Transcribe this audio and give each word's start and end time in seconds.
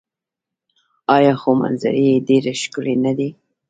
آیا 1.15 1.33
خو 1.41 1.51
منظرې 1.61 2.03
یې 2.09 2.23
ډیرې 2.27 2.53
ښکلې 2.61 2.95
نه 3.05 3.11
دي؟ 3.17 3.29